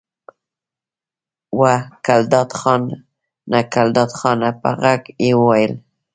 [1.59, 1.73] وه
[2.05, 2.95] ګلداد خانه!
[3.73, 4.49] ګلداد خانه!
[4.61, 5.71] په غږ یې وبلل.